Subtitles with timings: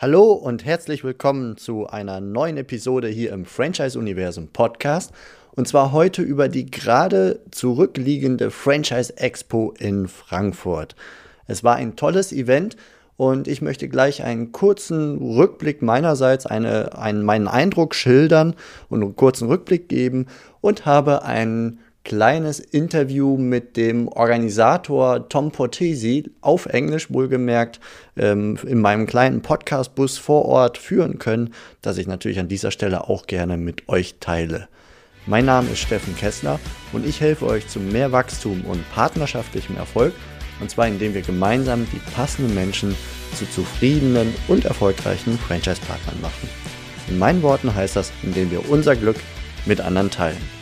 [0.00, 5.10] Hallo und herzlich willkommen zu einer neuen Episode hier im Franchise Universum Podcast.
[5.56, 10.94] Und zwar heute über die gerade zurückliegende Franchise Expo in Frankfurt.
[11.48, 12.76] Es war ein tolles Event
[13.16, 18.54] und ich möchte gleich einen kurzen Rückblick meinerseits, eine, einen, meinen Eindruck schildern
[18.88, 20.26] und einen kurzen Rückblick geben
[20.60, 27.80] und habe einen kleines Interview mit dem Organisator Tom Portesi auf Englisch wohlgemerkt
[28.16, 31.52] ähm, in meinem kleinen Podcast-Bus vor Ort führen können,
[31.82, 34.68] das ich natürlich an dieser Stelle auch gerne mit euch teile.
[35.26, 36.58] Mein Name ist Steffen Kessler
[36.94, 40.14] und ich helfe euch zu mehr Wachstum und partnerschaftlichem Erfolg
[40.60, 42.96] und zwar indem wir gemeinsam die passenden Menschen
[43.34, 46.48] zu zufriedenen und erfolgreichen Franchise-Partnern machen.
[47.08, 49.16] In meinen Worten heißt das, indem wir unser Glück
[49.66, 50.57] mit anderen teilen.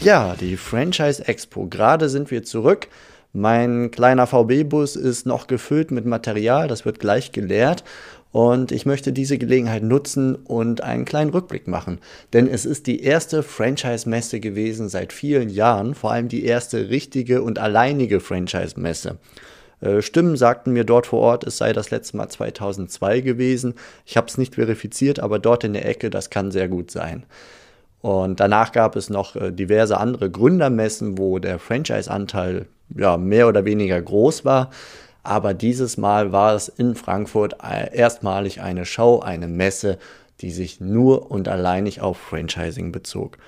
[0.00, 1.66] Ja, die Franchise Expo.
[1.66, 2.88] Gerade sind wir zurück.
[3.32, 7.84] Mein kleiner VB-Bus ist noch gefüllt mit Material, das wird gleich geleert.
[8.32, 12.00] Und ich möchte diese Gelegenheit nutzen und einen kleinen Rückblick machen.
[12.32, 17.42] Denn es ist die erste Franchise-Messe gewesen seit vielen Jahren, vor allem die erste richtige
[17.42, 19.18] und alleinige Franchise-Messe.
[19.80, 23.74] Äh, Stimmen sagten mir dort vor Ort, es sei das letzte Mal 2002 gewesen.
[24.04, 27.24] Ich habe es nicht verifiziert, aber dort in der Ecke, das kann sehr gut sein.
[28.00, 33.64] Und danach gab es noch äh, diverse andere Gründermessen, wo der Franchise-Anteil ja, mehr oder
[33.64, 34.70] weniger groß war.
[35.22, 39.98] Aber dieses Mal war es in Frankfurt äh, erstmalig eine Show, eine Messe,
[40.40, 43.38] die sich nur und alleinig auf Franchising bezog.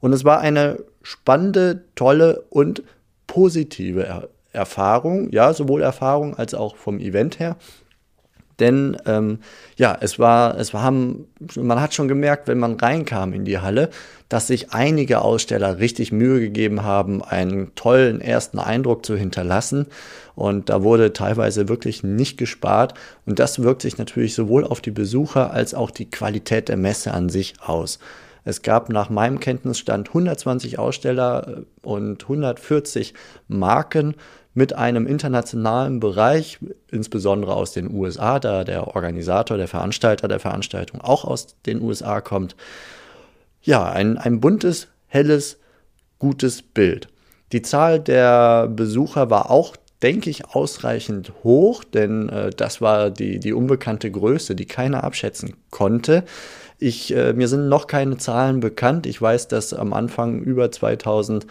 [0.00, 2.82] Und es war eine spannende, tolle und
[3.26, 7.56] positive er Erfahrung, ja, sowohl Erfahrung als auch vom Event her.
[8.60, 9.38] Denn ähm,
[9.76, 13.90] ja, es war, es war, man hat schon gemerkt, wenn man reinkam in die Halle,
[14.28, 19.86] dass sich einige Aussteller richtig Mühe gegeben haben, einen tollen ersten Eindruck zu hinterlassen.
[20.34, 22.94] Und da wurde teilweise wirklich nicht gespart.
[23.26, 27.12] Und das wirkt sich natürlich sowohl auf die Besucher als auch die Qualität der Messe
[27.12, 27.98] an sich aus.
[28.44, 33.14] Es gab nach meinem Kenntnisstand 120 Aussteller äh, und 140
[33.48, 34.14] Marken
[34.54, 36.58] mit einem internationalen Bereich,
[36.90, 42.20] insbesondere aus den USA, da der Organisator, der Veranstalter der Veranstaltung auch aus den USA
[42.20, 42.54] kommt.
[43.62, 45.58] Ja, ein, ein buntes, helles,
[46.18, 47.08] gutes Bild.
[47.52, 53.40] Die Zahl der Besucher war auch, denke ich, ausreichend hoch, denn äh, das war die,
[53.40, 56.24] die unbekannte Größe, die keiner abschätzen konnte.
[56.78, 59.06] Ich, äh, mir sind noch keine Zahlen bekannt.
[59.06, 61.46] Ich weiß, dass am Anfang über 2000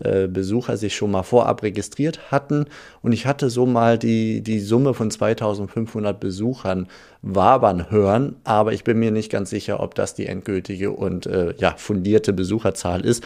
[0.00, 2.66] äh, Besucher sich schon mal vorab registriert hatten.
[3.02, 6.88] Und ich hatte so mal die, die Summe von 2500 Besuchern
[7.22, 11.54] wabern hören, aber ich bin mir nicht ganz sicher, ob das die endgültige und äh,
[11.58, 13.24] ja, fundierte Besucherzahl ist.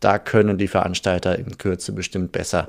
[0.00, 2.68] Da können die Veranstalter in Kürze bestimmt besser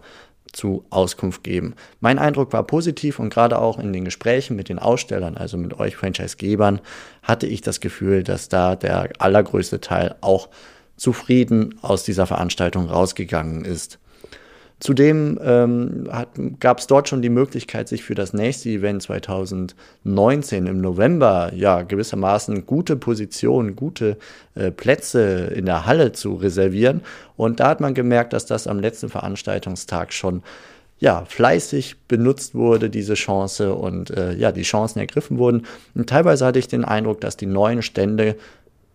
[0.51, 1.75] zu Auskunft geben.
[1.99, 5.79] Mein Eindruck war positiv und gerade auch in den Gesprächen mit den Ausstellern, also mit
[5.79, 6.81] euch Franchisegebern,
[7.23, 10.49] hatte ich das Gefühl, dass da der allergrößte Teil auch
[10.99, 13.99] zufrieden aus dieser Veranstaltung rausgegangen ist.
[14.79, 16.07] Zudem ähm,
[16.61, 21.81] gab es dort schon die Möglichkeit, sich für das nächste Event 2019 im November ja
[21.81, 24.17] gewissermaßen gute Positionen, gute
[24.55, 27.01] äh, Plätze in der Halle zu reservieren.
[27.35, 30.43] Und da hat man gemerkt, dass das am letzten Veranstaltungstag schon
[30.99, 35.65] ja, fleißig benutzt wurde, diese Chance und äh, ja, die Chancen ergriffen wurden.
[35.95, 38.35] Und teilweise hatte ich den Eindruck, dass die neuen Stände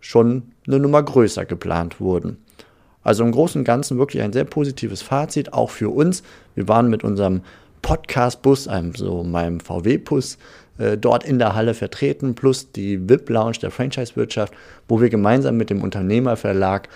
[0.05, 2.37] schon eine Nummer größer geplant wurden.
[3.03, 6.23] Also im Großen und Ganzen wirklich ein sehr positives Fazit, auch für uns.
[6.55, 7.41] Wir waren mit unserem
[7.81, 10.37] Podcast-Bus, einem so meinem VW-Bus,
[10.79, 14.53] äh, dort in der Halle vertreten, plus die VIP-Lounge der Franchise-Wirtschaft,
[14.89, 16.89] wo wir gemeinsam mit dem Unternehmerverlag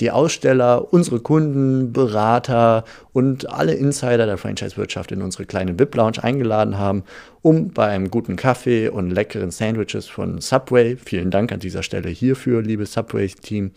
[0.00, 6.78] die Aussteller, unsere Kunden, Berater und alle Insider der Franchise-Wirtschaft in unsere kleine VIP-Lounge eingeladen
[6.78, 7.04] haben,
[7.42, 12.10] um bei einem guten Kaffee und leckeren Sandwiches von Subway, vielen Dank an dieser Stelle
[12.10, 13.70] hierfür, liebes Subway-Team,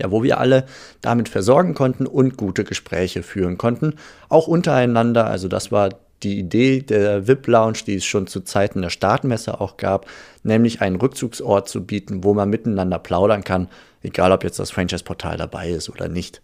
[0.00, 0.66] ja, wo wir alle
[1.00, 3.94] damit versorgen konnten und gute Gespräche führen konnten,
[4.28, 5.26] auch untereinander.
[5.26, 5.90] Also das war
[6.24, 10.06] die Idee der VIP-Lounge, die es schon zu Zeiten der Startmesse auch gab,
[10.42, 13.68] nämlich einen Rückzugsort zu bieten, wo man miteinander plaudern kann,
[14.02, 16.42] egal ob jetzt das Franchise-Portal dabei ist oder nicht.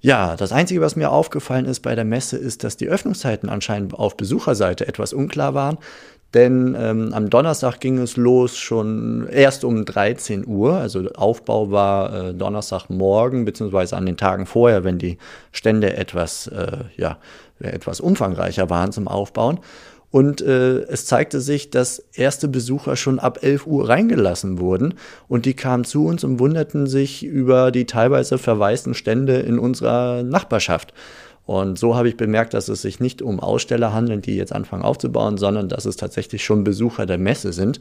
[0.00, 3.94] Ja, das Einzige, was mir aufgefallen ist bei der Messe, ist, dass die Öffnungszeiten anscheinend
[3.94, 5.78] auf Besucherseite etwas unklar waren.
[6.34, 10.74] Denn ähm, am Donnerstag ging es los schon erst um 13 Uhr.
[10.74, 15.16] Also Aufbau war äh, Donnerstagmorgen, beziehungsweise an den Tagen vorher, wenn die
[15.52, 17.16] Stände etwas, äh, ja,
[17.60, 19.60] etwas umfangreicher waren zum Aufbauen.
[20.10, 24.94] Und äh, es zeigte sich, dass erste Besucher schon ab 11 Uhr reingelassen wurden.
[25.28, 30.22] Und die kamen zu uns und wunderten sich über die teilweise verwaisten Stände in unserer
[30.22, 30.94] Nachbarschaft.
[31.44, 34.82] Und so habe ich bemerkt, dass es sich nicht um Aussteller handelt, die jetzt anfangen
[34.82, 37.80] aufzubauen, sondern dass es tatsächlich schon Besucher der Messe sind.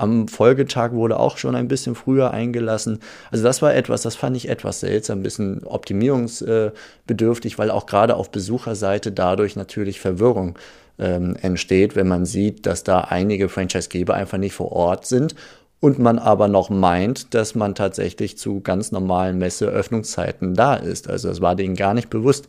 [0.00, 3.00] Am Folgetag wurde auch schon ein bisschen früher eingelassen.
[3.30, 8.16] Also das war etwas, das fand ich etwas seltsam, ein bisschen optimierungsbedürftig, weil auch gerade
[8.16, 10.58] auf Besucherseite dadurch natürlich Verwirrung
[10.98, 15.34] ähm, entsteht, wenn man sieht, dass da einige Franchisegeber einfach nicht vor Ort sind
[15.80, 21.10] und man aber noch meint, dass man tatsächlich zu ganz normalen Messeöffnungszeiten da ist.
[21.10, 22.48] Also es war denen gar nicht bewusst.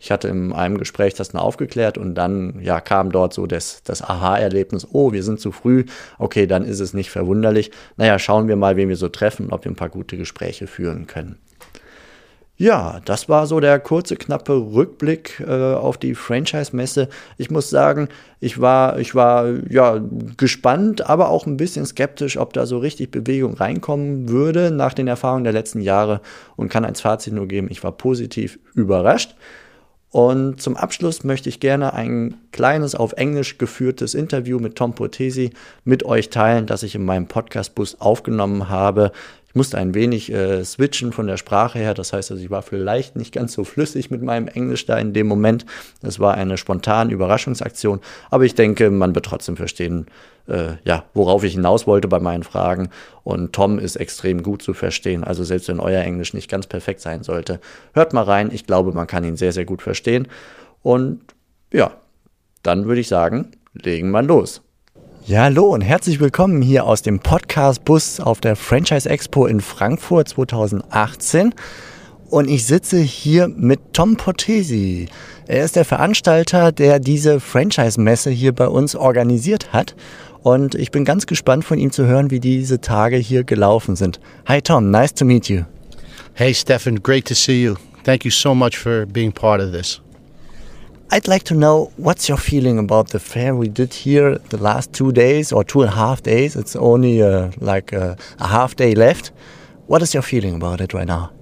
[0.00, 3.82] Ich hatte in einem Gespräch das dann aufgeklärt und dann ja, kam dort so das,
[3.82, 5.84] das Aha-Erlebnis, oh, wir sind zu früh,
[6.18, 7.70] okay, dann ist es nicht verwunderlich.
[7.96, 11.06] Naja, schauen wir mal, wen wir so treffen, ob wir ein paar gute Gespräche führen
[11.06, 11.38] können.
[12.60, 17.08] Ja, das war so der kurze, knappe Rückblick äh, auf die Franchise-Messe.
[17.36, 18.08] Ich muss sagen,
[18.40, 20.00] ich war, ich war ja
[20.36, 25.06] gespannt, aber auch ein bisschen skeptisch, ob da so richtig Bewegung reinkommen würde nach den
[25.06, 26.20] Erfahrungen der letzten Jahre
[26.56, 29.36] und kann als Fazit nur geben, ich war positiv überrascht.
[30.10, 35.50] Und zum Abschluss möchte ich gerne ein kleines auf Englisch geführtes Interview mit Tom Portesi
[35.84, 39.12] mit euch teilen, das ich in meinem Podcastbus aufgenommen habe.
[39.48, 42.60] Ich musste ein wenig äh, switchen von der Sprache her, das heißt, also ich war
[42.60, 45.64] vielleicht nicht ganz so flüssig mit meinem Englisch da in dem Moment.
[46.02, 48.00] Es war eine spontane Überraschungsaktion,
[48.30, 50.06] aber ich denke, man wird trotzdem verstehen,
[50.48, 52.90] äh, ja, worauf ich hinaus wollte bei meinen Fragen.
[53.24, 55.24] Und Tom ist extrem gut zu verstehen.
[55.24, 57.58] Also selbst wenn euer Englisch nicht ganz perfekt sein sollte,
[57.94, 58.50] hört mal rein.
[58.52, 60.28] Ich glaube, man kann ihn sehr, sehr gut verstehen.
[60.82, 61.22] Und
[61.72, 61.92] ja,
[62.62, 64.62] dann würde ich sagen, legen wir los.
[65.28, 69.60] Ja, hallo und herzlich willkommen hier aus dem Podcast Bus auf der Franchise Expo in
[69.60, 71.54] Frankfurt 2018.
[72.30, 75.10] Und ich sitze hier mit Tom Portesi.
[75.46, 79.94] Er ist der Veranstalter, der diese Franchise-Messe hier bei uns organisiert hat.
[80.42, 84.20] Und ich bin ganz gespannt von ihm zu hören, wie diese Tage hier gelaufen sind.
[84.46, 85.64] Hi Tom, nice to meet you.
[86.32, 87.74] Hey Stefan, great to see you.
[88.02, 90.00] Thank you so much for being part of this.
[91.10, 94.92] I'd like to know what's your feeling about the fair we did here the last
[94.92, 96.54] two days or two and a half days.
[96.54, 99.30] It's only uh, like a, a half day left.
[99.86, 101.32] What is your feeling about it right now?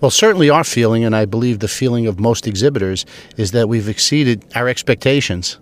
[0.00, 3.06] Well, certainly our feeling, and I believe the feeling of most exhibitors,
[3.36, 5.58] is that we've exceeded our expectations.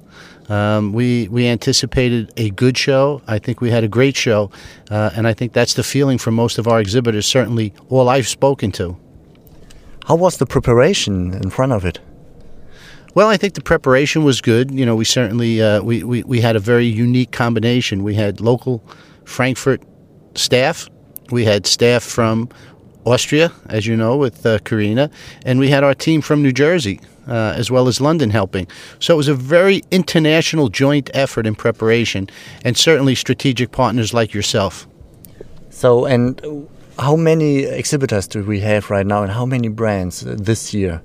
[0.49, 3.21] Um, we we anticipated a good show.
[3.27, 4.51] I think we had a great show,
[4.91, 7.27] uh, and I think that's the feeling for most of our exhibitors.
[7.27, 8.97] Certainly, all I've spoken to.
[10.07, 12.01] How was the preparation in front of it?
[13.17, 14.71] Well, I think the preparation was good.
[14.71, 18.05] You know, we certainly uh, we, we we had a very unique combination.
[18.05, 18.85] We had local
[19.25, 19.83] Frankfurt
[20.35, 20.87] staff.
[21.31, 22.51] We had staff from
[23.07, 25.09] Austria, as you know, with uh, Karina,
[25.47, 28.67] and we had our team from New Jersey uh, as well as London helping.
[28.99, 32.29] So it was a very international joint effort in preparation,
[32.67, 34.87] and certainly strategic partners like yourself.
[35.71, 36.69] So, and
[36.99, 41.01] how many exhibitors do we have right now, and how many brands this year?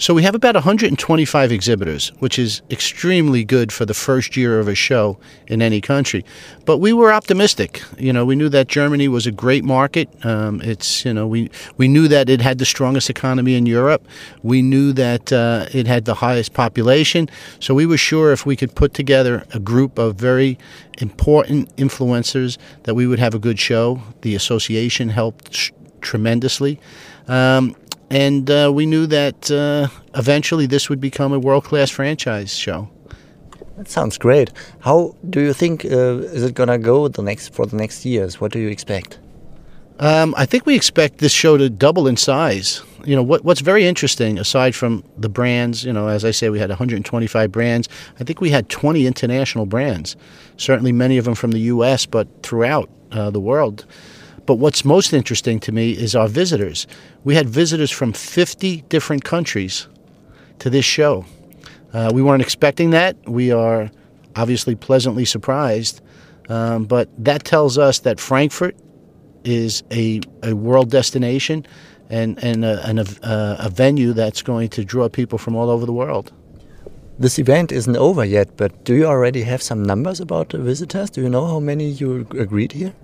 [0.00, 4.66] So we have about 125 exhibitors, which is extremely good for the first year of
[4.66, 6.24] a show in any country.
[6.64, 7.82] But we were optimistic.
[7.98, 10.08] You know, we knew that Germany was a great market.
[10.24, 14.02] Um, it's you know we we knew that it had the strongest economy in Europe.
[14.42, 17.28] We knew that uh, it had the highest population.
[17.58, 20.56] So we were sure if we could put together a group of very
[20.96, 24.00] important influencers that we would have a good show.
[24.22, 26.80] The association helped tremendously.
[27.28, 27.76] Um,
[28.10, 32.88] and uh, we knew that uh, eventually this would become a world class franchise show.
[33.76, 34.50] That sounds great.
[34.80, 38.40] How do you think uh, is it gonna go the next for the next years?
[38.40, 39.18] What do you expect?
[40.00, 42.82] Um, I think we expect this show to double in size.
[43.04, 45.84] You know what, what's very interesting, aside from the brands.
[45.84, 47.88] You know, as I say, we had 125 brands.
[48.18, 50.16] I think we had 20 international brands.
[50.56, 53.84] Certainly, many of them from the U.S., but throughout uh, the world.
[54.50, 56.88] But what's most interesting to me is our visitors.
[57.22, 59.86] We had visitors from 50 different countries
[60.58, 61.24] to this show.
[61.92, 63.16] Uh, we weren't expecting that.
[63.28, 63.92] We are
[64.34, 66.00] obviously pleasantly surprised.
[66.48, 68.74] Um, but that tells us that Frankfurt
[69.44, 71.64] is a, a world destination
[72.08, 75.86] and, and, a, and a, a venue that's going to draw people from all over
[75.86, 76.32] the world.
[77.20, 81.08] This event isn't over yet, but do you already have some numbers about the visitors?
[81.08, 82.94] Do you know how many you agreed here?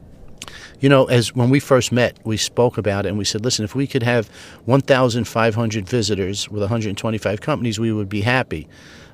[0.80, 3.64] You know, as when we first met, we spoke about it and we said, listen,
[3.64, 4.28] if we could have
[4.66, 8.68] 1,500 visitors with 125 companies, we would be happy.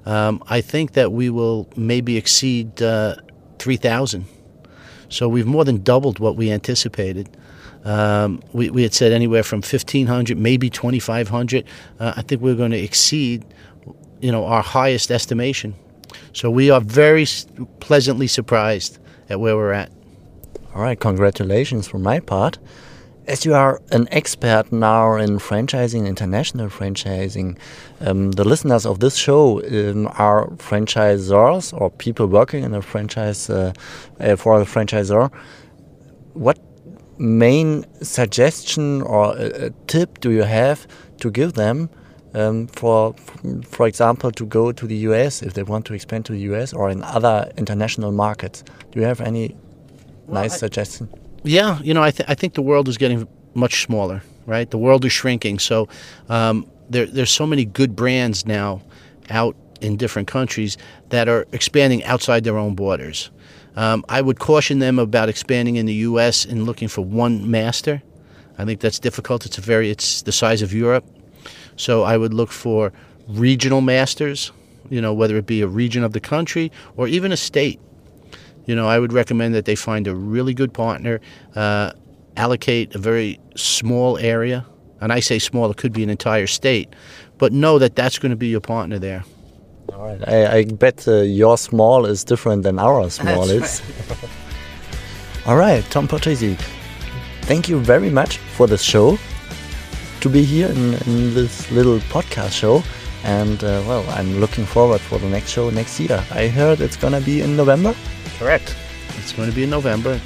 [0.05, 3.17] Um, I think that we will maybe exceed uh,
[3.59, 4.27] 3,000.
[5.09, 7.29] So we've more than doubled what we anticipated.
[7.85, 11.65] Um, we, we had said anywhere from 1,500, maybe 2,500.
[12.01, 13.45] Uh, I think we're going to exceed,
[14.21, 15.75] you know, our highest estimation.
[16.33, 17.27] So we are very
[17.81, 19.93] pleasantly surprised at where we're at.
[20.75, 22.59] All right, congratulations from my part.
[23.27, 27.57] as you are an expert now in franchising, international franchising,
[28.01, 33.49] um, the listeners of this show um, are franchisors or people working in a franchise
[33.49, 33.73] uh,
[34.19, 35.31] uh, for a franchisor.
[36.33, 36.59] What
[37.19, 40.87] main suggestion or a, a tip do you have
[41.19, 41.91] to give them
[42.35, 43.15] um, for,
[43.69, 46.73] for example, to go to the US if they want to expand to the US
[46.73, 48.65] or in other international markets?
[48.91, 49.55] Do you have any
[50.27, 51.09] well, nice I, suggestion?
[51.45, 54.71] Yeah, you know, I, th- I think the world is getting much smaller, right?
[54.71, 55.59] The world is shrinking.
[55.59, 55.89] So
[56.29, 58.83] um, there, there's so many good brands now
[59.31, 63.31] out in different countries that are expanding outside their own borders.
[63.77, 66.45] Um, I would caution them about expanding in the U.S.
[66.45, 68.03] and looking for one master.
[68.59, 69.47] I think that's difficult.
[69.47, 71.05] It's a very it's the size of Europe,
[71.77, 72.93] so I would look for
[73.29, 74.53] regional masters.
[74.91, 77.81] You know, whether it be a region of the country or even a state.
[78.67, 81.21] You know, I would recommend that they find a really good partner,
[81.57, 81.93] uh,
[82.37, 84.65] allocate a very small area,
[85.01, 86.95] and I say small, it could be an entire state,
[87.39, 89.25] but know that that's going to be your partner there.
[89.93, 90.29] All right.
[90.29, 93.83] I, I bet uh, your small is different than our small is.
[94.09, 94.31] Right.
[95.47, 96.57] All right, Tom Portesi,
[97.43, 99.19] thank you very much for this show.
[100.21, 102.85] To be here in, in this little podcast show,
[103.25, 106.25] and uh, well, I'm looking forward for the next show next year.
[106.31, 107.93] I heard it's gonna be in November.
[108.43, 108.75] Correct.
[109.19, 110.21] It's going to be in November.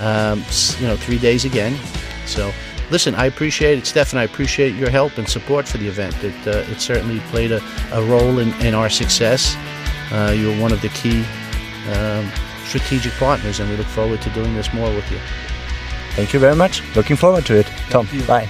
[0.00, 0.42] Um,
[0.78, 1.78] you know, three days again.
[2.24, 2.50] So
[2.90, 4.18] listen, I appreciate it, Stefan.
[4.18, 6.16] I appreciate your help and support for the event.
[6.24, 7.60] It, uh, it certainly played a,
[7.92, 9.54] a role in, in our success.
[10.10, 11.24] Uh, you're one of the key
[11.92, 12.30] um,
[12.64, 15.18] strategic partners, and we look forward to doing this more with you.
[16.16, 16.82] Thank you very much.
[16.96, 17.66] Looking forward to it.
[17.90, 18.48] Tom, bye.